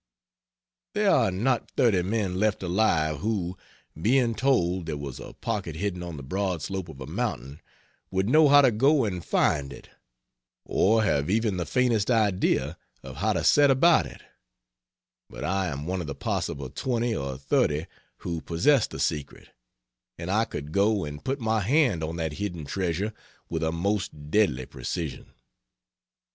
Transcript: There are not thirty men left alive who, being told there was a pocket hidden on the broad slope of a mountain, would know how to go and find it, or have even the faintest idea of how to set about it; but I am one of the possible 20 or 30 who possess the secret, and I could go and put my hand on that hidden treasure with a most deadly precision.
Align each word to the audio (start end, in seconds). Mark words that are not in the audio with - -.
There 0.95 1.11
are 1.11 1.29
not 1.29 1.69
thirty 1.77 2.01
men 2.01 2.39
left 2.39 2.63
alive 2.63 3.17
who, 3.19 3.55
being 4.01 4.33
told 4.33 4.87
there 4.87 4.97
was 4.97 5.19
a 5.19 5.33
pocket 5.33 5.75
hidden 5.75 6.01
on 6.01 6.17
the 6.17 6.23
broad 6.23 6.63
slope 6.63 6.89
of 6.89 6.99
a 6.99 7.05
mountain, 7.05 7.61
would 8.09 8.27
know 8.27 8.47
how 8.49 8.61
to 8.61 8.71
go 8.71 9.05
and 9.05 9.23
find 9.23 9.71
it, 9.71 9.91
or 10.65 11.03
have 11.03 11.29
even 11.29 11.57
the 11.57 11.67
faintest 11.67 12.09
idea 12.09 12.79
of 13.03 13.17
how 13.17 13.33
to 13.33 13.43
set 13.43 13.69
about 13.69 14.07
it; 14.07 14.23
but 15.29 15.43
I 15.43 15.67
am 15.67 15.85
one 15.85 16.01
of 16.01 16.07
the 16.07 16.15
possible 16.15 16.71
20 16.71 17.15
or 17.15 17.37
30 17.37 17.85
who 18.25 18.41
possess 18.41 18.87
the 18.87 18.99
secret, 18.99 19.49
and 20.17 20.31
I 20.31 20.45
could 20.45 20.71
go 20.71 21.05
and 21.05 21.23
put 21.23 21.39
my 21.39 21.59
hand 21.59 22.03
on 22.03 22.15
that 22.15 22.33
hidden 22.41 22.65
treasure 22.65 23.13
with 23.49 23.61
a 23.61 23.71
most 23.71 24.31
deadly 24.31 24.65
precision. 24.65 25.35